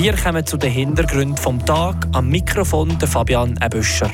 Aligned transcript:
Wir 0.00 0.16
kommen 0.16 0.46
zu 0.46 0.56
den 0.56 0.70
Hintergründen 0.72 1.36
vom 1.36 1.62
Tag 1.66 2.08
am 2.12 2.30
Mikrofon 2.30 2.98
der 2.98 3.06
Fabian 3.06 3.54
Ebüscher. 3.62 4.08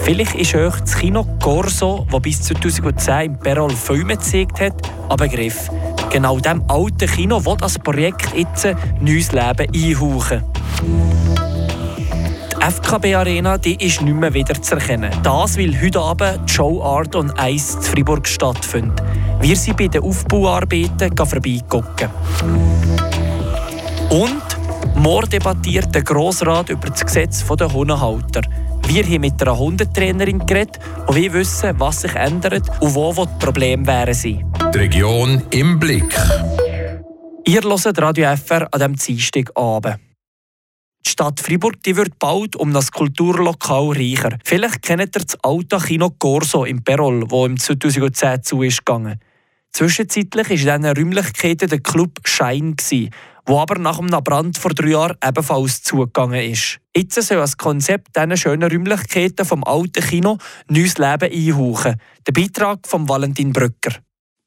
Vielleicht 0.00 0.34
ist 0.34 0.54
euch 0.54 0.78
das 0.80 0.98
Kino 0.98 1.26
Corso, 1.42 2.06
das 2.12 2.20
bis 2.20 2.42
2010 2.42 3.24
im 3.24 3.38
Perol 3.38 3.70
Filme 3.70 4.18
gezeigt 4.18 4.60
hat, 4.60 4.74
ein 5.08 5.16
Begriff. 5.16 5.70
Genau 6.10 6.38
diesem 6.38 6.62
alten 6.68 7.08
Kino 7.08 7.42
will 7.42 7.56
das 7.58 7.78
Projekt 7.78 8.36
jetzt 8.36 8.68
neues 9.00 9.32
Leben 9.32 9.74
einhauchen. 9.74 10.44
Die 12.52 12.70
FKB 12.70 13.14
Arena 13.14 13.56
die 13.56 13.82
ist 13.82 14.02
nicht 14.02 14.14
mehr 14.14 14.34
wieder 14.34 14.60
zu 14.60 14.74
erkennen. 14.74 15.10
Das, 15.22 15.56
weil 15.56 15.80
heute 15.80 16.00
Abend 16.00 16.40
die 16.46 16.52
Show 16.52 16.82
Art 16.82 17.16
on 17.16 17.32
Ice 17.40 17.78
in 17.78 17.82
Fribourg 17.82 18.28
stattfindet. 18.28 19.02
Wir 19.40 19.56
sind 19.56 19.78
bei 19.78 19.88
den 19.88 20.02
Aufbauarbeiten 20.02 21.16
vorbeigucken. 21.16 22.10
Und 24.10 24.47
morgen 24.98 25.30
debattiert 25.30 25.94
der 25.94 26.02
Grossrat 26.02 26.70
über 26.70 26.88
das 26.88 27.04
Gesetz 27.04 27.44
der 27.44 27.72
Hundehalter. 27.72 28.42
Wir 28.86 29.04
haben 29.04 29.20
mit 29.20 29.40
einer 29.42 29.58
Hundetrainerin 29.58 30.44
geredet 30.46 30.78
und 31.06 31.14
wir 31.14 31.32
wissen, 31.32 31.78
was 31.78 32.02
sich 32.02 32.14
ändert 32.14 32.68
und 32.80 32.94
wo, 32.94 33.14
wo 33.16 33.26
die 33.26 33.44
Probleme 33.44 33.86
wären. 33.86 34.14
Die 34.72 34.78
Region 34.78 35.42
im 35.50 35.78
Blick. 35.78 36.14
Ihr 37.44 37.62
hört 37.62 38.00
Radio 38.00 38.34
FR 38.36 38.68
an 38.72 38.80
diesem 38.80 38.96
Dienstagabend. 38.96 39.98
Die 41.06 41.10
Stadt 41.10 41.40
Fribourg 41.40 41.82
die 41.82 41.96
wird 41.96 42.18
bald 42.18 42.56
um 42.56 42.72
das 42.72 42.90
Kulturlokal 42.90 43.92
reicher. 43.92 44.38
Vielleicht 44.44 44.82
kennt 44.82 45.16
ihr 45.16 45.22
das 45.22 45.36
alte 45.42 45.78
Kino 45.78 46.10
Corso 46.18 46.64
im 46.64 46.82
Perol, 46.82 47.24
wo 47.28 47.46
im 47.46 47.58
2010 47.58 48.42
zu 48.42 48.62
ist 48.62 48.84
gegangen. 48.84 49.20
Zwischenzeitlich 49.72 50.48
war 50.66 50.76
in 50.76 50.82
diesen 50.82 50.96
Räumlichkeiten 50.96 51.68
der 51.68 51.80
Club 51.80 52.18
Schein, 52.24 52.76
wo 53.46 53.58
aber 53.60 53.78
nach 53.78 53.98
einem 53.98 54.22
Brand 54.22 54.58
vor 54.58 54.72
drei 54.72 54.88
Jahren 54.88 55.16
ebenfalls 55.24 55.82
zugegangen 55.82 56.50
ist. 56.50 56.78
Jetzt 56.96 57.14
soll 57.22 57.38
das 57.38 57.56
Konzept 57.56 58.16
dieser 58.16 58.36
schönen 58.36 58.70
Räumlichkeiten 58.70 59.46
vom 59.46 59.64
alten 59.64 60.04
Kino 60.04 60.38
neues 60.68 60.98
Leben 60.98 61.32
einhauchen. 61.32 61.96
Der 62.26 62.32
Beitrag 62.32 62.86
von 62.86 63.08
Valentin 63.08 63.52
Brücker. 63.52 63.96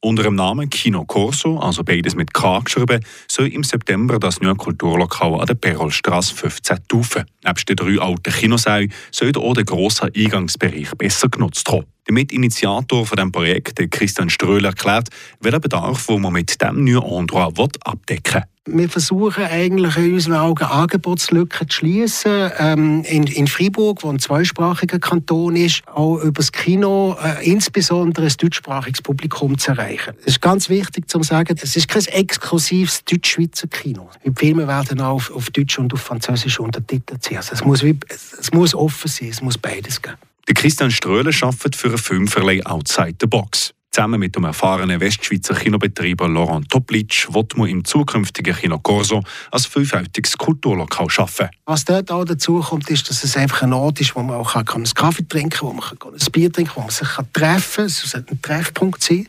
Unter 0.03 0.23
dem 0.23 0.33
Namen 0.33 0.67
Kino 0.71 1.05
Corso, 1.05 1.59
also 1.59 1.83
beides 1.83 2.15
mit 2.15 2.33
K 2.33 2.59
geschrieben, 2.61 3.05
soll 3.27 3.49
im 3.49 3.63
September 3.63 4.17
das 4.17 4.41
neue 4.41 4.55
Kulturlokal 4.55 5.39
an 5.39 5.45
der 5.45 5.53
Perolstrasse 5.53 6.33
15 6.33 6.79
taufen. 6.87 7.25
Neben 7.45 7.65
den 7.69 7.75
drei 7.75 8.03
alten 8.03 8.33
Kinosälen 8.33 8.91
soll 9.11 9.31
auch 9.37 9.53
der 9.53 9.63
grosse 9.63 10.09
Eingangsbereich 10.15 10.89
besser 10.97 11.29
genutzt 11.29 11.71
werden. 11.71 11.85
Der 12.07 12.15
Mitinitiator 12.15 13.05
von 13.05 13.15
dem 13.15 13.31
Projekt, 13.31 13.79
Christian 13.91 14.31
Ströhl, 14.31 14.65
erklärt, 14.65 15.09
welchen 15.39 15.61
Bedarf 15.61 16.07
wo 16.07 16.17
man 16.17 16.33
mit 16.33 16.59
dem 16.59 16.83
neuen 16.83 17.03
Endroit 17.03 17.77
abdecken 17.85 18.41
will. 18.41 18.50
Wir 18.73 18.89
versuchen 18.89 19.43
eigentlich 19.43 19.97
in 19.97 20.13
unseren 20.13 20.35
Augen 20.35 20.63
Angebotslücken 20.63 21.69
zu 21.69 21.77
schließen. 21.77 22.51
Ähm, 22.57 23.03
in, 23.03 23.23
in 23.23 23.47
Freiburg, 23.47 24.03
wo 24.03 24.09
ein 24.09 24.19
zweisprachiger 24.19 24.99
Kanton 24.99 25.55
ist, 25.55 25.83
auch 25.87 26.17
über 26.17 26.39
das 26.39 26.51
Kino 26.51 27.17
äh, 27.21 27.45
insbesondere 27.49 28.25
ein 28.25 28.33
deutschsprachiges 28.37 29.01
Publikum 29.01 29.57
zu 29.57 29.71
erreichen. 29.71 30.13
Es 30.21 30.33
ist 30.33 30.41
ganz 30.41 30.69
wichtig 30.69 31.09
zu 31.09 31.21
sagen, 31.23 31.55
es 31.61 31.75
ist 31.75 31.87
kein 31.87 32.05
exklusives 32.05 33.03
deutsch-schweizer 33.05 33.67
Kino. 33.67 34.09
Die 34.25 34.31
Filme 34.33 34.67
werden 34.67 35.01
auch 35.01 35.15
auf, 35.15 35.31
auf 35.31 35.49
Deutsch 35.49 35.77
und 35.77 35.93
auf 35.93 36.01
Französisch 36.01 36.59
untertitelt. 36.59 37.19
Also 37.35 37.53
es, 37.53 37.63
muss, 37.65 37.83
es 37.83 38.51
muss 38.53 38.73
offen 38.73 39.07
sein, 39.07 39.29
es 39.29 39.41
muss 39.41 39.57
beides 39.57 40.01
geben. 40.01 40.17
Christian 40.53 40.91
Ströhle 40.91 41.31
arbeitet 41.41 41.75
für 41.75 41.87
einen 41.87 41.97
Filmverleih 41.97 42.65
Outside 42.65 43.15
the 43.19 43.27
Box. 43.27 43.73
Zusammen 43.93 44.21
mit 44.21 44.37
dem 44.37 44.45
erfahrenen 44.45 45.01
Westschweizer 45.01 45.53
Kinobetreiber 45.53 46.29
Laurent 46.29 46.69
Toplitsch 46.69 47.27
wird 47.33 47.57
man 47.57 47.67
im 47.67 47.83
zukünftigen 47.83 48.55
Kino 48.55 48.79
Corso 48.79 49.21
als 49.51 49.65
vielfältiges 49.65 50.37
Kulturlokal 50.37 51.07
arbeiten. 51.17 51.49
Was 51.65 51.83
dort 51.83 52.09
auch 52.09 52.23
dazu 52.23 52.61
kommt, 52.61 52.89
ist, 52.89 53.09
dass 53.09 53.25
es 53.25 53.35
einfach 53.35 53.63
ein 53.63 53.73
Ort 53.73 53.99
ist, 53.99 54.15
wo 54.15 54.21
man 54.21 54.37
auch 54.37 54.55
einen 54.55 54.85
Kaffee 54.85 55.27
trinken 55.27 55.49
kann, 55.49 55.67
wo 55.67 55.73
man 55.73 55.83
ein 55.83 56.31
Bier 56.31 56.49
trinken 56.49 56.73
kann, 56.73 56.83
wo 56.83 56.87
man 56.87 56.89
sich 56.89 57.09
treffen 57.33 57.75
kann. 57.75 57.85
Es 57.87 57.97
sollte 57.99 58.31
ein 58.31 58.41
Treffpunkt 58.41 59.03
sein. 59.03 59.27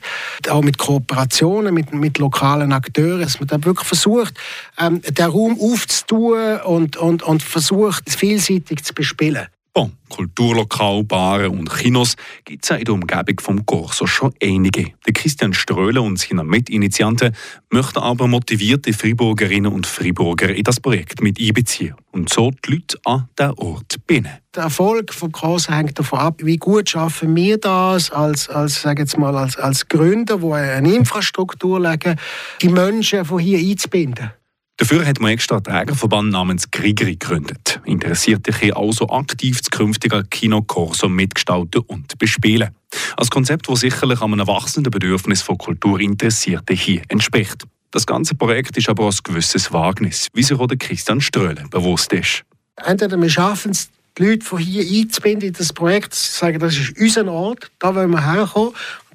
Auch 0.49 0.63
mit 0.63 0.79
Kooperationen, 0.79 1.75
mit, 1.75 1.93
mit 1.93 2.19
lokalen 2.19 2.73
Akteuren, 2.73 3.23
dass 3.23 3.41
man 3.41 3.49
da 3.49 3.65
wirklich 3.65 3.89
versucht, 3.89 4.35
ähm, 4.79 5.03
den 5.03 5.27
Raum 5.27 5.59
aufzutun 5.61 6.61
und, 6.61 6.97
und, 6.97 7.25
und 7.25 7.43
versucht, 7.43 8.05
es 8.07 8.15
vielseitig 8.15 8.85
zu 8.85 8.95
bespielen. 8.95 9.49
Bon, 9.75 9.91
Kulturlokal, 10.11 11.03
Baren 11.05 11.59
und 11.59 11.71
Kinos 11.73 12.15
gibt 12.45 12.63
es 12.63 12.77
in 12.77 12.85
der 12.85 12.93
Umgebung 12.93 13.41
vom 13.41 13.65
Corso 13.65 14.07
schon 14.07 14.35
einige. 14.43 14.93
Der 15.07 15.15
Christian 15.15 15.55
Ströhle 15.55 16.03
und 16.03 16.19
seine 16.19 16.45
Mitinitianten 16.45 17.35
möchten 17.71 18.01
aber 18.01 18.27
motivierte 18.27 18.93
Friburgerinnen 18.93 19.73
und 19.73 19.87
Friburger 19.87 20.55
in 20.55 20.65
das 20.65 20.79
Projekt 20.79 21.23
mit 21.23 21.41
einbeziehen 21.41 21.95
und 22.11 22.29
so 22.29 22.51
die 22.51 22.73
Leute 22.73 22.99
an 23.07 23.31
den 23.39 23.53
Ort 23.53 23.97
binden. 24.07 24.33
Der 24.55 24.65
Erfolg 24.65 25.15
von 25.15 25.33
Corso 25.33 25.73
hängt 25.73 25.99
davon 25.99 26.19
ab, 26.19 26.43
wie 26.45 26.59
gut 26.59 26.91
schaffen 26.91 27.35
wir 27.35 27.57
das 27.57 28.11
als, 28.11 28.51
als, 28.51 28.83
jetzt 28.83 29.17
mal, 29.17 29.35
als, 29.35 29.57
als 29.57 29.89
Gründer, 29.89 30.37
die 30.37 30.53
eine 30.53 30.95
Infrastruktur 30.95 31.81
legen, 31.81 32.17
die 32.61 32.69
Menschen 32.69 33.25
von 33.25 33.39
hier 33.39 33.59
einzubinden. 33.59 34.33
Dafür 34.79 35.07
hat 35.07 35.21
man 35.21 35.33
extra 35.33 35.57
einen 35.57 35.65
Trägerverband 35.65 36.31
namens 36.31 36.71
Grigri 36.71 37.17
gegründet. 37.17 37.81
Interessiert 37.85 38.47
dich 38.47 38.75
also 38.75 39.09
aktiv 39.09 39.61
das 39.61 39.71
künftige 39.71 40.25
Kino 40.25 40.63
Corso 40.63 41.09
mitgestalten 41.09 41.83
und 41.87 42.19
bespielen. 42.19 42.71
Ein 43.17 43.29
Konzept, 43.29 43.69
das 43.69 43.81
sicherlich 43.81 44.21
einem 44.21 44.47
wachsenden 44.47 44.91
Bedürfnis 44.91 45.43
von 45.43 45.59
Kulturinteressierten 45.59 46.77
hier 46.77 47.03
entspricht. 47.09 47.65
Das 47.91 48.07
ganze 48.07 48.35
Projekt 48.35 48.77
ist 48.79 48.89
aber 48.89 49.07
ein 49.07 49.17
gewisses 49.23 49.73
Wagnis, 49.73 50.29
wie 50.33 50.43
sich 50.43 50.59
auch 50.59 50.67
der 50.67 50.79
Christian 50.79 51.21
Ströhle 51.21 51.65
bewusst 51.71 52.13
ist. 52.15 52.43
Entweder 52.77 53.21
wir 53.21 53.29
schaffen 53.29 53.73
es, 53.73 53.91
die 54.17 54.25
Leute 54.25 54.45
von 54.45 54.59
hier 54.59 54.83
einzubinden 54.83 55.49
in 55.49 55.55
das 55.55 55.73
Projekt, 55.73 56.15
sagen, 56.15 56.59
das 56.59 56.77
ist 56.77 56.99
unser 56.99 57.31
Ort, 57.31 57.71
da 57.79 57.95
wollen 57.95 58.11
wir 58.11 58.25
herkommen. 58.25 58.73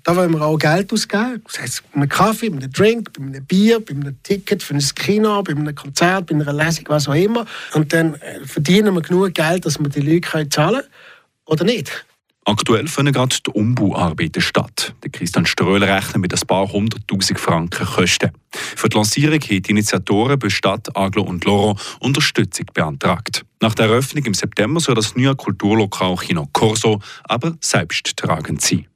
Da 0.07 0.16
wollen 0.16 0.31
wir 0.31 0.41
auch 0.41 0.57
Geld 0.57 0.94
ausgeben. 0.94 1.41
Das 1.44 1.62
heißt, 1.62 1.84
bei 1.91 1.97
einem 1.97 2.07
Kaffee, 2.07 2.50
bei 2.50 2.56
einem 2.56 2.72
Drink, 2.72 3.12
bei 3.12 3.25
einem 3.25 3.45
Bier, 3.45 3.81
bei 3.81 3.94
einem 3.94 4.16
Ticket 4.23 4.63
für 4.63 4.73
ein 4.73 4.79
Kino, 4.95 5.44
bei 5.44 5.51
einem 5.51 5.75
Konzert, 5.75 6.28
bei 6.28 6.35
einer 6.35 6.53
Lesung, 6.53 6.85
was 6.88 7.09
auch 7.09 7.13
immer. 7.13 7.45
Und 7.73 7.91
dann 7.91 8.13
äh, 8.16 8.40
verdienen 8.45 8.95
wir 8.95 9.01
genug 9.01 9.34
Geld, 9.34 9.66
dass 9.66 9.78
wir 9.78 9.90
die 9.90 10.00
Leute 10.00 10.47
zahlen 10.47 10.75
können. 10.75 10.88
Oder 11.47 11.66
nicht? 11.66 12.06
Aktuell 12.45 12.88
finden 12.88 13.12
gerade 13.12 13.35
die 13.45 13.51
Umbauarbeiten 13.51 14.41
statt. 14.41 14.94
Der 15.03 15.12
Christian 15.12 15.45
Ströhler 15.45 15.94
rechnet 15.94 16.19
mit 16.19 16.34
ein 16.34 16.47
paar 16.47 16.72
hunderttausend 16.72 17.38
Franken 17.38 17.85
Kosten. 17.85 18.31
Für 18.51 18.88
die 18.88 18.95
Lancierung 18.95 19.41
haben 19.41 19.62
die 19.62 19.72
Initiatoren 19.72 20.39
bei 20.39 20.47
Stadt, 20.47 20.88
Aglo 20.95 21.24
und 21.24 21.44
Loro 21.44 21.78
Unterstützung 22.00 22.68
beantragt. 22.74 23.44
Nach 23.62 23.74
der 23.74 23.88
Eröffnung 23.88 24.24
im 24.24 24.34
September 24.34 24.79
soll 24.79 24.95
das 24.95 25.18
neue 25.18 25.35
Kulturlokal 25.35 26.16
Kino 26.16 26.47
Corso 26.53 27.01
aber 27.25 27.57
selbsttragend 27.59 28.62
sein. 28.62 28.88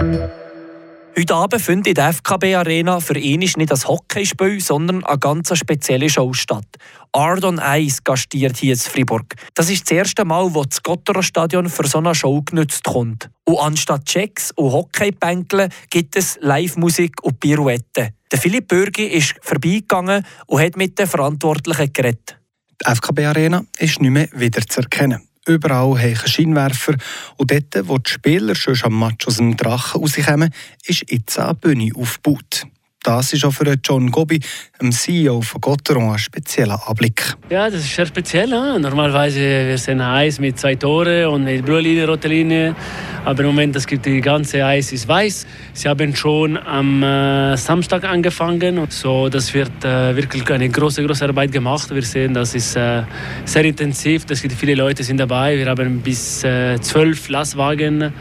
Heute 0.00 1.34
Abend 1.34 1.60
findet 1.60 1.88
in 1.88 1.94
der 1.94 2.14
FKB 2.14 2.54
Arena 2.54 3.00
für 3.00 3.18
ihn 3.18 3.40
nicht 3.40 3.70
das 3.70 3.86
Hockeyspiel, 3.86 4.58
sondern 4.60 5.04
eine 5.04 5.18
ganz 5.18 5.54
spezielle 5.54 6.08
Show 6.08 6.32
statt. 6.32 6.64
Art 7.12 7.44
on 7.44 7.60
Ice 7.62 8.00
gastiert 8.02 8.56
hier 8.56 8.72
in 8.72 8.78
Fribourg. 8.78 9.34
Das 9.54 9.68
ist 9.68 9.82
das 9.82 9.98
erste 9.98 10.24
Mal, 10.24 10.54
wo 10.54 10.64
das 10.64 10.82
Gotterer 10.82 11.22
Stadion 11.22 11.68
für 11.68 11.86
so 11.86 11.98
eine 11.98 12.14
Show 12.14 12.40
genutzt 12.40 12.84
kommt. 12.84 13.28
Und 13.44 13.58
anstatt 13.58 14.06
Checks 14.06 14.52
und 14.52 14.72
Hockeybänkeln 14.72 15.70
gibt 15.90 16.16
es 16.16 16.38
Live-Musik 16.40 17.22
und 17.22 17.38
Pirouetten. 17.38 18.14
Der 18.32 18.38
Philipp 18.38 18.68
Bürgi 18.68 19.04
ist 19.04 19.34
vorbeigegangen 19.42 20.24
und 20.46 20.62
hat 20.62 20.76
mit 20.76 20.98
den 20.98 21.06
Verantwortlichen 21.06 21.92
geredet. 21.92 22.38
Die 22.82 22.90
FKB 22.90 23.26
Arena 23.26 23.62
ist 23.78 24.00
nicht 24.00 24.10
mehr 24.10 24.28
wiederzuerkennen. 24.32 25.29
Überall 25.46 25.98
haben 25.98 26.16
Scheinwerfer. 26.16 26.94
Und 27.36 27.50
dort, 27.50 27.88
wo 27.88 27.98
die 27.98 28.10
Spieler 28.10 28.54
schon 28.54 28.76
am 28.82 28.98
Match 28.98 29.26
aus 29.26 29.38
dem 29.38 29.56
Drachen 29.56 30.00
rauskommen, 30.00 30.52
ist 30.84 31.10
jetzt 31.10 31.38
eine 31.38 31.54
Bühne 31.54 31.90
aufgebaut. 31.94 32.66
Das 33.02 33.32
ist 33.32 33.46
auch 33.46 33.52
für 33.52 33.64
John 33.82 34.10
Gobi, 34.10 34.40
dem 34.78 34.92
CEO 34.92 35.40
von 35.40 35.60
Gotteron, 35.62 36.10
ein 36.12 36.18
spezieller 36.18 36.78
Anblick. 36.86 37.34
Ja, 37.48 37.70
das 37.70 37.80
ist 37.80 37.94
sehr 37.94 38.04
speziell. 38.04 38.50
Ja? 38.50 38.78
Normalerweise 38.78 39.40
wir 39.40 39.78
sind 39.78 40.02
Eis 40.02 40.38
mit 40.38 40.58
zwei 40.58 40.74
Toren 40.74 41.26
und 41.28 41.44
mit 41.44 41.64
blaue 41.64 41.80
Linie, 41.80 42.06
rote 42.06 42.28
Linie. 42.28 42.76
Aber 43.24 43.40
im 43.40 43.46
Moment, 43.46 43.74
das 43.74 43.86
gibt 43.86 44.04
die 44.04 44.20
ganze 44.20 44.62
Eis 44.66 44.92
ist 44.92 45.08
weiß. 45.08 45.46
Sie 45.72 45.88
haben 45.88 46.14
schon 46.14 46.58
am 46.58 47.02
äh, 47.02 47.56
Samstag 47.56 48.04
angefangen. 48.04 48.86
So, 48.90 49.30
das 49.30 49.54
wird 49.54 49.82
äh, 49.82 50.14
wirklich 50.14 50.48
eine 50.50 50.68
große, 50.68 51.02
große 51.02 51.24
Arbeit 51.24 51.52
gemacht. 51.52 51.88
Wir 51.94 52.02
sehen, 52.02 52.34
das 52.34 52.54
ist 52.54 52.76
äh, 52.76 53.04
sehr 53.46 53.64
intensiv. 53.64 54.26
Das 54.26 54.42
gibt 54.42 54.52
viele 54.52 54.74
Leute 54.74 55.02
sind 55.04 55.16
dabei. 55.16 55.56
Wir 55.56 55.66
haben 55.66 56.02
bis 56.02 56.44
äh, 56.44 56.78
zwölf 56.82 57.30
Lastwagen 57.30 58.12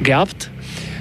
gehabt. 0.00 0.50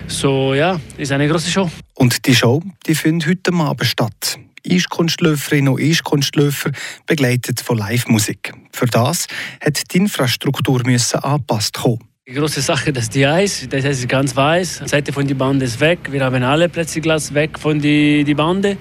So, 0.07 0.55
ja, 0.55 0.79
ist 0.97 1.11
eine 1.11 1.27
große 1.27 1.51
Show. 1.51 1.69
Und 1.99 2.25
die 2.25 2.33
Show 2.33 2.63
die 2.87 2.95
findet 2.95 3.29
heute 3.29 3.53
Abend 3.53 3.85
statt. 3.85 4.39
Eiskunstläuferinnen 4.65 5.73
und 5.73 5.81
Eiskunstläufer 5.81 6.71
begleitet 7.05 7.59
von 7.59 7.77
Live-Musik. 7.77 8.53
Für 8.71 8.85
das 8.85 9.27
hat 9.59 9.93
die 9.93 9.97
Infrastruktur 9.97 10.81
müssen 10.85 11.19
angepasst 11.19 11.77
werden. 11.83 11.99
Die 12.25 12.33
große 12.33 12.61
Sache, 12.61 12.93
dass 12.93 13.09
die 13.09 13.25
Eis, 13.25 13.67
das 13.69 13.83
ist 13.83 14.07
ganz 14.07 14.33
weiß. 14.33 14.81
Die 14.83 14.87
Seite 14.87 15.11
von 15.11 15.27
der 15.27 15.35
Bande 15.35 15.65
ist 15.65 15.81
weg. 15.81 15.99
Wir 16.09 16.23
haben 16.23 16.41
alle 16.41 16.69
Plexiglas 16.69 17.33
weg 17.33 17.59
von 17.59 17.81
der 17.81 18.23
die 18.23 18.35
Bande. 18.35 18.77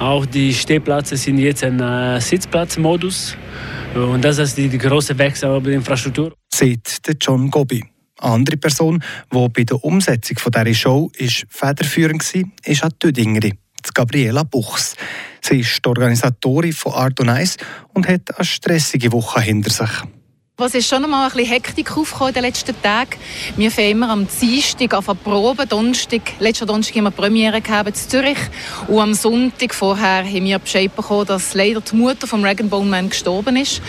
Auch 0.00 0.26
die 0.26 0.52
Stehplätze 0.52 1.16
sind 1.16 1.38
jetzt 1.38 1.62
ein 1.62 1.78
äh, 1.78 2.20
Sitzplatzmodus. 2.20 3.36
Und 3.94 4.24
das 4.24 4.38
ist 4.38 4.56
die, 4.56 4.68
die 4.68 4.78
große 4.78 5.16
Wechsel 5.16 5.60
bei 5.60 5.66
der 5.66 5.74
Infrastruktur. 5.74 6.32
Sieht 6.52 7.06
der 7.06 7.14
John 7.20 7.50
Gobi. 7.50 7.84
Eine 8.18 8.32
andere 8.34 8.56
Person, 8.56 9.02
die 9.32 9.48
bei 9.48 9.64
der 9.64 9.82
Umsetzung 9.84 10.36
dieser 10.36 10.74
Show 10.74 11.10
ist 11.16 11.46
federführend 11.48 12.22
war, 12.34 12.42
ist 12.64 12.84
auch 12.84 12.90
die 13.02 13.12
Dingeri, 13.12 13.54
Gabriela 13.94 14.42
Buchs. 14.42 14.96
Sie 15.40 15.60
ist 15.60 15.84
die 15.84 15.88
Organisatorin 15.88 16.72
von 16.72 16.92
Art 16.92 17.20
und 17.20 17.28
Ice 17.28 17.58
und 17.94 18.08
hat 18.08 18.36
eine 18.36 18.44
stressige 18.44 19.12
Woche 19.12 19.40
hinter 19.40 19.70
sich. 19.70 20.17
Was 20.60 20.74
ist 20.74 20.88
schon 20.88 21.04
einmal 21.04 21.28
ein 21.28 21.32
bisschen 21.36 21.52
Hektik 21.52 21.96
aufgekommen 21.96 22.30
in 22.30 22.34
den 22.34 22.42
letzten 22.42 22.82
Tagen. 22.82 23.12
Wir 23.56 23.70
fangen 23.70 23.90
immer 23.90 24.10
am 24.10 24.26
Dienstag 24.26 24.92
an 24.92 25.16
Proben. 25.16 25.68
Donnerstag, 25.68 26.20
letzten 26.40 26.66
Donnerstag 26.66 26.96
haben 26.96 27.04
wir 27.04 27.12
Premiere 27.12 27.60
gehabt 27.60 27.90
in 27.90 27.94
Zürich. 27.94 28.38
Und 28.88 28.98
am 28.98 29.14
Sonntag 29.14 29.72
vorher 29.72 30.24
haben 30.24 30.44
wir 30.44 30.58
Bescheid 30.58 30.96
bekommen, 30.96 31.26
dass 31.26 31.54
leider 31.54 31.80
die 31.80 31.94
Mutter 31.94 32.26
von 32.26 32.42
Dragon 32.42 32.68
Bone 32.68 32.90
Man 32.90 33.08
gestorben 33.08 33.54
ist. 33.54 33.80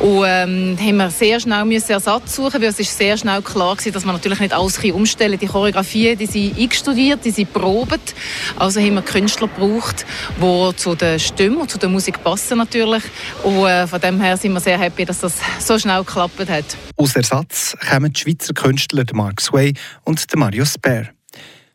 Und 0.00 0.22
ähm, 0.24 0.78
haben 0.80 0.96
wir 0.98 1.10
sehr 1.10 1.40
schnell 1.40 1.64
müssen 1.64 1.90
Ersatz 1.90 2.36
suchen, 2.36 2.62
weil 2.62 2.68
es 2.68 2.78
ist 2.78 2.96
sehr 2.96 3.16
schnell 3.16 3.42
klar 3.42 3.76
war, 3.76 3.92
dass 3.92 4.04
man 4.04 4.14
natürlich 4.14 4.38
nicht 4.38 4.52
alles 4.52 4.78
umstellen 4.78 5.32
kann. 5.32 5.40
Die 5.40 5.46
Choreografien, 5.48 6.16
die 6.16 6.26
sind 6.26 6.56
eingestudiert, 6.56 7.24
die 7.24 7.32
sind 7.32 7.52
probt. 7.52 8.14
Also 8.54 8.78
haben 8.78 8.94
wir 8.94 9.02
Künstler 9.02 9.48
gebraucht, 9.48 10.06
die 10.40 10.76
zu 10.76 10.94
der 10.94 11.18
Stimme 11.18 11.58
und 11.58 11.68
zu 11.68 11.78
der 11.78 11.88
Musik 11.88 12.22
passen 12.22 12.58
natürlich. 12.58 13.02
Und 13.42 13.66
äh, 13.66 13.88
von 13.88 14.00
dem 14.00 14.20
her 14.20 14.36
sind 14.36 14.52
wir 14.52 14.60
sehr 14.60 14.78
happy, 14.78 15.04
dass 15.04 15.18
das 15.18 15.34
so 15.58 15.76
schnell 15.80 16.04
geklappt 16.12 16.48
hat. 16.48 16.76
Aus 16.96 17.16
Ersatz 17.16 17.76
kommen 17.88 18.12
die 18.12 18.20
Schweizer 18.20 18.52
Künstler 18.52 19.04
Mark 19.14 19.40
Sway 19.40 19.72
und 20.04 20.24
Mario 20.36 20.64
Sper. 20.64 21.08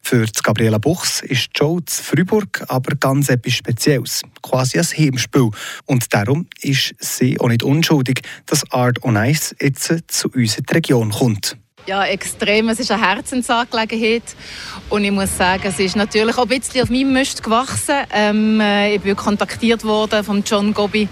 Für 0.03 0.25
Gabriela 0.43 0.77
Buchs 0.77 1.21
ist 1.21 1.49
die 1.53 1.57
Show 1.57 1.79
zu 1.81 2.03
Freiburg 2.03 2.63
aber 2.67 2.95
ganz 2.95 3.29
etwas 3.29 3.53
Spezielles, 3.53 4.21
quasi 4.41 4.79
ein 4.79 4.85
Heimspiel. 4.85 5.49
Und 5.85 6.13
darum 6.13 6.47
ist 6.61 6.93
sie 6.99 7.39
auch 7.39 7.49
nicht 7.49 7.63
unschuldig, 7.63 8.21
dass 8.45 8.71
Art 8.71 9.03
on 9.03 9.15
Ice 9.17 9.55
jetzt 9.59 9.91
zu 10.07 10.29
uns 10.29 10.57
in 10.57 10.65
die 10.65 10.73
Region 10.73 11.09
kommt. 11.09 11.57
Ja, 11.87 12.03
extrem. 12.03 12.67
Es 12.67 12.81
ist 12.81 12.91
eine 12.91 13.01
Herzensangelegenheit. 13.01 14.35
Und 14.89 15.05
ich 15.05 15.11
muss 15.11 15.37
sagen, 15.37 15.63
es 15.63 15.79
ist 15.79 15.95
natürlich 15.95 16.37
auch 16.37 16.43
ein 16.43 16.59
bisschen 16.59 16.81
auf 16.81 16.89
meinem 16.89 17.13
Mist 17.13 17.41
gewachsen. 17.41 17.95
Ähm, 18.13 18.59
äh, 18.59 18.95
ich 18.95 19.01
bin 19.01 19.15
kontaktiert 19.15 19.85
worden 19.85 20.21
von 20.21 20.43
John 20.45 20.73
Gobi. 20.73 21.07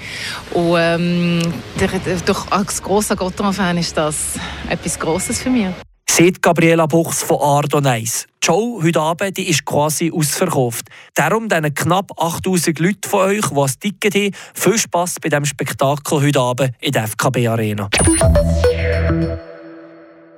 Und 0.51 0.75
ähm, 0.77 1.42
durch, 1.77 2.51
als 2.51 2.83
grosser 2.83 3.16
Gotteron-Fan 3.16 3.77
ist 3.77 3.95
das 3.98 4.33
etwas 4.69 5.00
Grosses 5.00 5.42
für 5.42 5.50
mich. 5.50 5.68
Sieht 6.10 6.42
Gabriela 6.42 6.88
Buchs 6.88 7.24
von 7.24 7.38
Ardon 7.39 7.86
1. 7.86 8.28
Die 8.44 8.45
Show 8.45 8.81
heute 8.83 9.00
Abend 9.00 9.38
die 9.38 9.50
ist 9.50 9.63
quasi 9.63 10.12
ausverkauft. 10.13 10.88
Darum 11.13 11.48
diesen 11.48 11.74
knapp 11.74 12.12
8000 12.18 12.80
Leuten 12.80 13.10
von 13.10 13.21
euch, 13.21 13.48
die 13.50 13.56
ein 13.56 13.71
Ticket 13.80 14.16
haben, 14.16 14.36
viel 14.54 14.78
Spass 14.78 15.21
bei 15.21 15.30
diesem 15.30 15.45
Spektakel 15.45 16.21
heute 16.21 16.39
Abend 16.39 16.71
in 16.81 16.92
der 16.92 17.07
FKB 17.07 17.48
Arena 17.48 17.89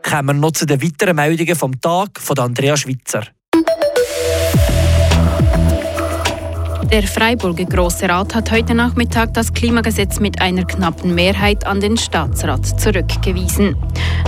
kommen 0.10 0.28
wir 0.28 0.34
noch 0.34 0.52
zu 0.52 0.66
den 0.66 0.82
weiteren 0.82 1.16
Meldungen 1.16 1.56
vom 1.56 1.80
Tag 1.82 2.20
von 2.20 2.38
Andrea 2.40 2.78
Schwitzer. 2.78 3.24
Der 6.90 7.04
Freiburger 7.04 7.66
Grosse 7.66 8.08
Rat 8.08 8.34
hat 8.34 8.50
heute 8.50 8.74
Nachmittag 8.74 9.34
das 9.34 9.54
Klimagesetz 9.54 10.22
mit 10.22 10.42
einer 10.42 10.64
knappen 10.64 11.14
Mehrheit 11.14 11.68
an 11.68 11.82
den 11.82 11.98
Staatsrat 11.98 12.80
zurückgewiesen. 12.80 13.76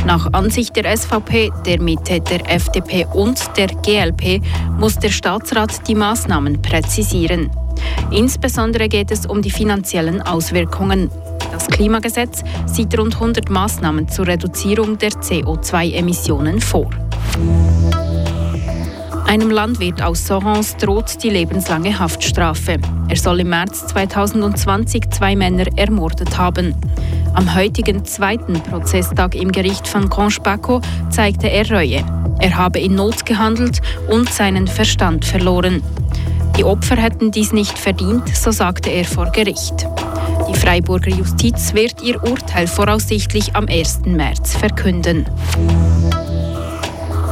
Nach 0.06 0.34
Ansicht 0.34 0.76
der 0.76 0.98
SVP, 0.98 1.52
der 1.66 1.82
Mitte, 1.82 2.20
der 2.20 2.52
FDP 2.52 3.08
und 3.14 3.40
der 3.56 3.68
GLP 3.68 4.42
muss 4.78 5.00
der 5.00 5.12
Staatsrat 5.12 5.88
die 5.88 5.96
Maßnahmen 5.96 6.62
präzisieren. 6.62 7.50
Insbesondere 8.12 8.90
geht 8.90 9.12
es 9.12 9.26
um 9.26 9.42
die 9.42 9.52
finanziellen 9.52 10.22
Auswirkungen. 10.22 11.10
Klimagesetz 11.70 12.44
sieht 12.66 12.98
rund 12.98 13.16
100 13.16 13.50
Maßnahmen 13.50 14.10
zur 14.10 14.28
Reduzierung 14.28 14.98
der 14.98 15.12
CO2-Emissionen 15.12 16.60
vor. 16.60 16.90
Einem 19.30 19.52
Landwirt 19.52 20.02
aus 20.02 20.26
Sorens 20.26 20.76
droht 20.78 21.22
die 21.22 21.30
lebenslange 21.30 22.00
Haftstrafe. 22.00 22.78
Er 23.10 23.16
soll 23.16 23.42
im 23.42 23.50
März 23.50 23.86
2020 23.88 25.12
zwei 25.12 25.36
Männer 25.36 25.66
ermordet 25.76 26.36
haben. 26.38 26.74
Am 27.36 27.54
heutigen 27.54 28.04
zweiten 28.06 28.54
Prozesstag 28.54 29.36
im 29.36 29.52
Gericht 29.52 29.88
von 29.88 30.10
Conche-Paco 30.10 30.82
zeigte 31.12 31.48
er 31.48 31.70
Reue. 31.70 32.04
Er 32.40 32.58
habe 32.58 32.80
in 32.80 32.96
Not 32.96 33.26
gehandelt 33.26 33.82
und 34.10 34.34
seinen 34.34 34.68
Verstand 34.68 35.26
verloren. 35.26 35.84
Die 36.58 36.64
Opfer 36.64 36.96
hätten 36.96 37.30
dies 37.30 37.54
nicht 37.54 37.78
verdient, 37.78 38.36
so 38.36 38.50
sagte 38.50 38.90
er 38.90 39.06
vor 39.06 39.32
Gericht. 39.32 39.88
Die 40.50 40.60
Freiburger 40.60 41.12
Justiz 41.12 41.74
wird 41.74 42.02
ihr 42.02 42.24
Urteil 42.24 42.68
voraussichtlich 42.68 43.56
am 43.56 43.68
1. 43.68 44.02
März 44.06 44.56
verkünden. 44.56 45.26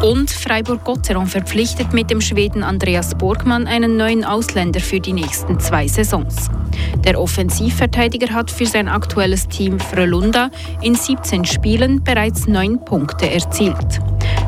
Und 0.04 0.30
Freiburg-Gotteron 0.30 1.26
verpflichtet 1.26 1.92
mit 1.92 2.12
dem 2.12 2.22
Schweden 2.22 2.64
Andreas 2.64 3.16
Borgmann 3.16 3.66
einen 3.66 3.98
neuen 3.98 4.24
Ausländer 4.24 4.80
für 4.80 5.00
die 5.00 5.14
nächsten 5.14 5.60
zwei 5.60 5.88
Saisons. 5.88 6.50
Der 7.04 7.20
Offensivverteidiger 7.20 8.32
hat 8.34 8.52
für 8.52 8.68
sein 8.68 8.88
aktuelles 8.88 9.48
Team 9.48 9.80
Frölunda 9.80 10.52
in 10.82 10.94
17 10.94 11.46
Spielen 11.46 12.04
bereits 12.04 12.48
neun 12.48 12.84
Punkte 12.86 13.30
erzielt. 13.30 14.00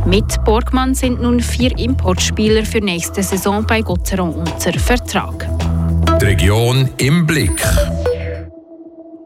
Mit 0.05 0.43
Borgmann 0.45 0.93
sind 0.93 1.21
nun 1.21 1.39
vier 1.39 1.77
Importspieler 1.77 2.63
für 2.63 2.79
nächste 2.79 3.23
Saison 3.23 3.65
bei 3.65 3.81
Gotteron 3.81 4.33
unter 4.33 4.73
Vertrag. 4.79 5.49
Die 6.21 6.25
Region 6.25 6.89
im 6.97 7.25
Blick. 7.25 7.61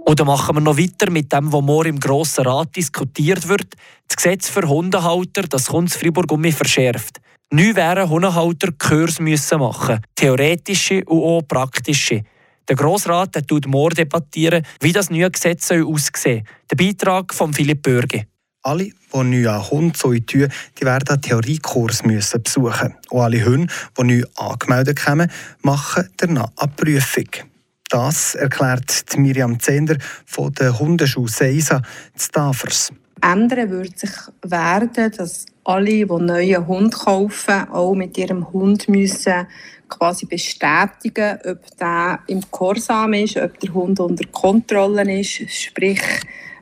Oder 0.06 0.26
machen 0.26 0.58
wir 0.58 0.62
noch 0.62 0.78
weiter 0.78 1.10
mit 1.10 1.32
dem, 1.32 1.52
was 1.52 1.62
morgen 1.62 1.90
im 1.90 2.00
Grossen 2.00 2.46
Rat 2.46 2.76
diskutiert 2.76 3.48
wird? 3.48 3.74
Das 4.08 4.18
Gesetz 4.18 4.50
für 4.50 4.68
Hundehalter, 4.68 5.44
das 5.44 5.68
Kunst 5.68 5.96
Fribourg 5.96 6.30
um 6.32 6.42
mich 6.42 6.56
verschärft. 6.56 7.22
Neu 7.52 7.74
wären 7.74 8.10
Hundehalter 8.10 8.72
Kurs 8.74 9.20
müssen 9.20 9.60
machen, 9.60 10.02
theoretische 10.16 11.06
und 11.06 11.22
auch 11.22 11.48
praktische. 11.48 12.24
Der 12.68 12.76
Grossrat 12.76 13.48
tut 13.48 13.66
morgen 13.68 13.96
debattieren, 13.96 14.66
wie 14.82 14.92
das 14.92 15.10
neue 15.10 15.32
Gesetz 15.32 15.72
aussehen 15.72 16.12
soll. 16.16 16.44
Der 16.70 16.76
Beitrag 16.76 17.34
von 17.34 17.54
Philipp 17.54 17.84
Bürge. 17.84 18.26
Alle, 18.62 18.86
die 18.86 18.94
neu 19.14 19.50
einen 19.50 19.70
Hund 19.70 20.00
tun, 20.00 20.22
die 20.26 20.86
werden 20.86 21.10
einen 21.10 21.22
Theoriekurs 21.22 22.04
müssen 22.04 22.44
besuchen. 22.44 22.96
Und 23.10 23.22
alle 23.22 23.46
Hunde, 23.46 23.74
die 23.98 24.04
neu 24.04 24.24
angemeldet 24.36 25.04
kommen, 25.04 25.32
machen 25.62 26.10
danach 26.18 26.52
eine 26.58 26.72
Prüfung. 26.72 27.53
Das 27.94 28.34
erklärt 28.34 29.06
Miriam 29.18 29.60
Zender 29.60 29.98
von 30.26 30.52
der 30.54 30.80
Hundeschule 30.80 31.30
Seisa 31.30 31.84
zu 32.16 32.32
Tafers. 32.32 32.92
Ändern 33.22 33.70
würde 33.70 33.92
sich 33.96 34.10
werden, 34.42 35.12
dass 35.16 35.46
alle, 35.64 35.86
die 35.86 36.06
neuen 36.06 36.66
Hund 36.66 36.96
kaufen, 36.96 37.70
auch 37.70 37.94
mit 37.94 38.18
ihrem 38.18 38.52
Hund 38.52 38.90
müssen 38.90 39.46
quasi 39.88 40.26
bestätigen, 40.26 41.38
ob 41.46 41.78
der 41.78 42.20
im 42.26 42.42
Korsam 42.50 43.14
ist, 43.14 43.38
ob 43.38 43.60
der 43.60 43.72
Hund 43.72 44.00
unter 44.00 44.26
Kontrolle 44.30 45.20
ist, 45.20 45.48
sprich 45.52 46.02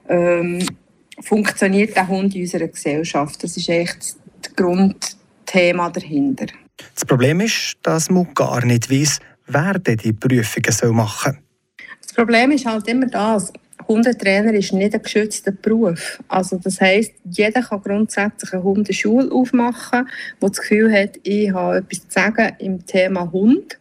ähm, 0.10 0.60
funktioniert 1.22 1.96
der 1.96 2.10
Hund 2.10 2.36
in 2.36 2.42
unserer 2.42 2.68
Gesellschaft. 2.68 3.42
Das 3.42 3.56
ist 3.56 3.70
echt 3.70 4.18
das 4.42 4.54
Grundthema 4.54 5.90
dahinter. 5.90 6.48
Das 6.94 7.06
Problem 7.06 7.40
ist, 7.40 7.78
dass 7.84 8.10
man 8.10 8.34
gar 8.34 8.66
nicht 8.66 8.92
weiß, 8.92 9.20
wer 9.48 9.80
die 9.80 10.14
Prüfungen 10.14 10.96
machen 10.96 11.34
soll. 11.34 11.44
Das 12.02 12.14
Problem 12.14 12.52
ist 12.52 12.66
halt 12.66 12.88
immer 12.88 13.08
das, 13.08 13.54
Hundetrainer 13.88 14.54
ist 14.54 14.74
nicht 14.74 14.94
ein 14.94 15.02
geschützter 15.02 15.52
Beruf. 15.52 16.20
Also 16.28 16.58
das 16.58 16.80
heißt, 16.80 17.14
jeder 17.26 17.62
kann 17.62 17.82
grundsätzlich 17.82 18.54
eine 18.54 18.64
Hundeschule 18.64 19.32
aufmachen, 19.32 20.08
wo 20.40 20.48
das 20.48 20.62
Gefühl 20.62 20.92
hat, 20.94 21.20
ich 21.24 21.52
habe 21.52 21.78
etwas 21.78 22.08
zu 22.08 22.12
sagen 22.12 22.56
im 22.60 22.86
Thema 22.86 23.32
Hund. 23.32 23.78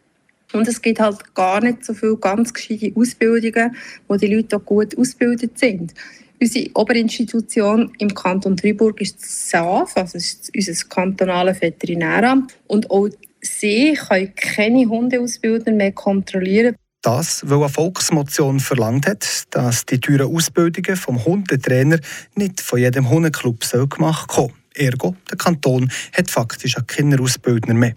Und 0.53 0.67
es 0.67 0.81
gibt 0.81 0.99
halt 0.99 1.33
gar 1.33 1.61
nicht 1.61 1.85
so 1.85 1.93
viele 1.93 2.17
ganz 2.17 2.53
gescheite 2.53 2.91
Ausbildungen, 2.95 3.75
wo 4.07 4.17
die 4.17 4.33
Leute 4.33 4.57
auch 4.57 4.65
gut 4.65 4.97
ausgebildet 4.97 5.57
sind. 5.57 5.93
Unsere 6.41 6.69
Oberinstitution 6.73 7.91
im 7.99 8.13
Kanton 8.13 8.57
Freiburg 8.57 8.99
ist 8.99 9.21
das 9.21 9.49
SAF, 9.51 9.95
also 9.95 10.17
ist 10.17 10.51
unser 10.53 10.87
kantonales 10.89 11.61
Veterinäramt. 11.61 12.57
Und 12.67 12.89
auch 12.89 13.07
sie 13.41 13.93
können 13.93 14.33
keine 14.35 14.87
Hundeausbilder 14.87 15.71
mehr 15.71 15.91
kontrollieren. 15.91 16.75
Das, 17.01 17.49
weil 17.49 17.57
eine 17.57 17.69
Volksmotion 17.69 18.59
verlangt 18.59 19.07
hat, 19.07 19.45
dass 19.49 19.85
die 19.87 19.99
teuren 19.99 20.35
Ausbildungen 20.35 20.95
vom 20.95 21.25
Hundetrainer 21.25 21.99
nicht 22.35 22.61
von 22.61 22.79
jedem 22.79 23.09
Hundeclub 23.09 23.59
gemacht 23.89 24.37
werden 24.37 24.53
Ergo, 24.73 25.15
der 25.29 25.37
Kanton 25.37 25.91
hat 26.13 26.29
faktisch 26.29 26.77
auch 26.77 26.87
keine 26.87 27.19
Ausbildner 27.19 27.73
mehr. 27.73 27.93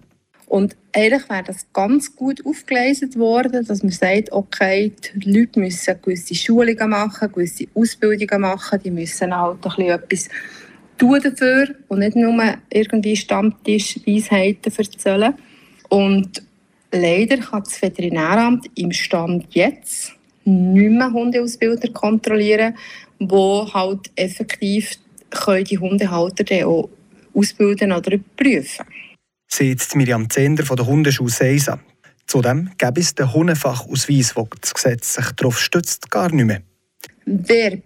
Und 0.46 0.76
eigentlich 0.92 1.28
wäre 1.28 1.42
das 1.44 1.66
ganz 1.72 2.14
gut 2.14 2.44
aufgeleistet 2.46 3.16
worden, 3.16 3.64
dass 3.66 3.82
man 3.82 3.92
sagt, 3.92 4.32
okay, 4.32 4.92
die 5.14 5.30
Leute 5.30 5.58
müssen 5.58 6.00
gewisse 6.00 6.34
Schulungen 6.34 6.90
machen, 6.90 7.32
gewisse 7.32 7.66
Ausbildungen 7.74 8.40
machen, 8.40 8.80
die 8.84 8.90
müssen 8.90 9.34
halt 9.36 9.56
ein 9.56 9.60
bisschen 9.60 9.90
etwas 9.90 10.28
tue 10.98 11.20
dafür 11.20 11.74
und 11.88 12.00
nicht 12.00 12.16
nur 12.16 12.54
irgendwie 12.70 13.16
Stammtischweisheiten 13.16 14.72
erzählen. 14.76 15.34
Und 15.88 16.42
leider 16.92 17.38
kann 17.38 17.62
das 17.64 17.80
Veterinäramt 17.80 18.66
im 18.74 18.92
Stand 18.92 19.46
jetzt 19.54 20.14
nicht 20.44 20.90
mehr 20.90 21.12
Hundeausbilder 21.12 21.88
kontrollieren, 21.92 22.74
wo 23.18 23.72
halt 23.72 24.10
effektiv 24.16 24.98
können 25.30 25.64
die 25.64 25.78
Hundehalter 25.78 26.44
dann 26.44 26.64
auch 26.64 26.88
ausbilden 27.34 27.92
oder 27.92 28.18
prüfen. 28.36 28.84
Sagt 29.48 29.94
Miriam 29.96 30.28
Zender 30.30 30.64
von 30.64 30.76
der 30.76 30.86
Hundeschule 30.86 31.30
Seisa. 31.30 31.80
Zudem 32.26 32.70
gäbe 32.78 33.00
es 33.00 33.14
den 33.14 33.32
Hundefachausweis, 33.32 34.34
wo 34.36 34.48
das 34.60 34.74
Gesetz 34.74 35.14
sich 35.14 35.30
darauf 35.32 35.60
stützt, 35.60 36.10
gar 36.10 36.32
nicht 36.32 36.46
mehr. 36.46 36.62
Wer 37.26 37.78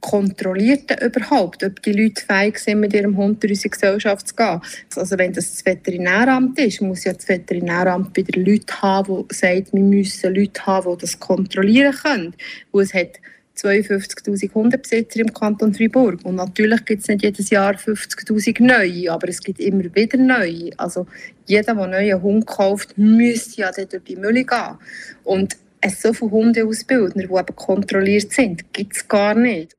kontrolliert 0.00 0.90
denn 0.90 0.98
überhaupt, 0.98 1.62
ob 1.62 1.82
die 1.82 1.92
Leute 1.92 2.22
fähig 2.24 2.58
sind, 2.58 2.80
mit 2.80 2.92
ihrem 2.92 3.16
Hund 3.16 3.42
durch 3.42 3.52
unsere 3.52 3.70
Gesellschaft 3.70 4.28
zu 4.28 4.34
gehen? 4.34 4.60
Also 4.96 5.18
wenn 5.18 5.32
das 5.32 5.50
das 5.50 5.64
Veterinäramt 5.64 6.58
ist, 6.58 6.80
muss 6.80 7.04
ja 7.04 7.12
das 7.12 7.28
Veterinäramt 7.28 8.16
wieder 8.16 8.40
Leute 8.40 8.80
haben, 8.80 9.26
die 9.28 9.34
sagen, 9.34 9.66
wir 9.72 9.82
müssen 9.82 10.34
Leute 10.34 10.66
haben, 10.66 10.92
die 10.92 11.00
das 11.00 11.18
kontrollieren 11.18 11.94
können. 11.94 12.34
Weil 12.72 12.84
es 12.84 12.94
hat 12.94 13.20
52'000 13.56 14.54
Hundebesitzer 14.54 15.20
im 15.20 15.32
Kanton 15.32 15.74
Fribourg. 15.74 16.24
Und 16.24 16.36
natürlich 16.36 16.84
gibt 16.84 17.02
es 17.02 17.08
nicht 17.08 17.22
jedes 17.22 17.50
Jahr 17.50 17.74
50'000 17.74 18.62
neue, 18.62 19.12
aber 19.12 19.28
es 19.28 19.40
gibt 19.40 19.60
immer 19.60 19.84
wieder 19.94 20.16
neue. 20.16 20.70
Also 20.78 21.06
jeder, 21.46 21.74
der 21.74 21.84
einen 21.84 22.22
Hund 22.22 22.46
kauft, 22.46 22.96
müsste 22.96 23.60
ja 23.60 23.70
dort 23.76 23.92
durch 23.92 24.04
die 24.04 24.16
Mülle 24.16 24.44
gehen. 24.44 24.78
Und 25.24 25.56
es 25.80 26.02
so 26.02 26.12
viele 26.12 26.30
Hundeausbildner, 26.30 27.26
die 27.26 27.34
eben 27.34 27.56
kontrolliert 27.56 28.32
sind, 28.32 28.72
gibt 28.72 28.96
es 28.96 29.08
gar 29.08 29.34
nicht. 29.34 29.76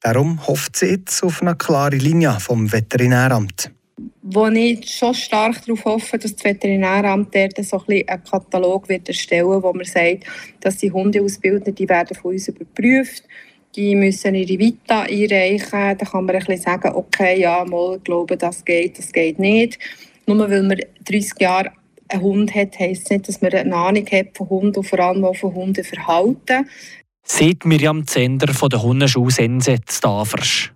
Darum 0.00 0.46
hofft 0.46 0.76
sie 0.76 0.86
jetzt 0.86 1.22
auf 1.22 1.42
eine 1.42 1.56
klare 1.56 1.96
Linie 1.96 2.38
vom 2.40 2.70
Veterinäramt 2.70 3.70
wo 4.28 4.46
ich 4.48 4.90
schon 4.90 5.14
stark 5.14 5.64
darauf 5.64 5.84
hoffe, 5.84 6.18
dass 6.18 6.34
das 6.34 6.44
Veterinäramt 6.44 7.34
dort 7.34 7.64
so 7.64 7.82
ein 7.88 8.08
einen 8.08 8.24
Katalog 8.24 8.88
wird 8.88 9.08
erstellen 9.08 9.62
wo 9.62 9.72
man 9.72 9.84
sagt, 9.84 10.24
dass 10.60 10.78
die 10.78 10.90
Hundeausbildner, 10.90 11.72
die 11.72 11.88
werden 11.88 12.16
von 12.16 12.32
uns 12.32 12.48
überprüft, 12.48 13.24
die 13.76 13.94
müssen 13.94 14.34
ihre 14.34 14.58
Vita 14.58 15.02
einreichen, 15.02 15.98
dann 15.98 15.98
kann 15.98 16.24
man 16.24 16.34
ein 16.34 16.44
bisschen 16.44 16.62
sagen, 16.62 16.94
okay, 16.94 17.40
ja, 17.40 17.64
mal, 17.64 17.96
ich 17.96 18.04
glaube, 18.04 18.36
das 18.36 18.64
geht, 18.64 18.98
das 18.98 19.12
geht 19.12 19.38
nicht. 19.38 19.78
Nur 20.26 20.50
weil 20.50 20.62
man 20.62 20.80
30 21.04 21.32
Jahre 21.38 21.72
einen 22.08 22.22
Hund 22.22 22.54
hat, 22.54 22.78
heisst 22.78 23.04
es 23.04 23.10
nicht, 23.10 23.28
dass 23.28 23.40
man 23.40 23.52
eine 23.52 23.74
Ahnung 23.74 24.06
hat 24.10 24.36
von 24.36 24.48
Hunden 24.48 24.76
und 24.76 24.84
vor 24.84 24.98
allem 25.00 25.24
auch 25.24 25.36
von 25.36 25.54
Hundeverhalten. 25.54 26.68
Sieht 27.24 27.64
Miriam 27.64 28.06
Zender 28.06 28.54
von 28.54 28.68
der 28.68 28.82
Hundeschule 28.82 29.32
Sense 29.32 29.76
Stavers. 29.90 30.70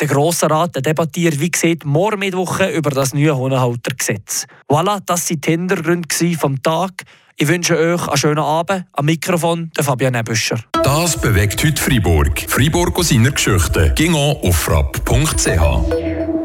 Der 0.00 0.08
Grosse 0.08 0.48
Rat 0.48 0.74
debattiert, 0.86 1.38
wie 1.38 1.50
gesagt, 1.50 1.84
morgen 1.84 2.20
Mittwoch 2.20 2.60
über 2.74 2.88
das 2.88 3.12
neue 3.12 3.36
Hundehaltergesetz. 3.36 4.46
Voilà, 4.66 5.00
das 5.04 5.28
waren 5.28 5.40
die 5.42 5.50
Hintergründe 5.50 6.38
vom 6.38 6.62
Tag. 6.62 7.04
Ich 7.36 7.48
wünsche 7.48 7.76
euch 7.76 8.08
einen 8.08 8.16
schönen 8.16 8.38
Abend. 8.38 8.86
Am 8.92 9.04
Mikrofon 9.04 9.70
der 9.76 9.84
Fabian 9.84 10.14
Ebüscher. 10.14 10.58
Das 10.82 11.20
bewegt 11.20 11.62
heute 11.62 11.82
Freiburg. 11.82 12.40
Freiburg 12.48 12.98
aus 12.98 13.10
seiner 13.10 13.30
Geschichte. 13.30 13.92
Ging 13.94 14.14
auf 14.14 14.56
frapp.ch. 14.56 16.39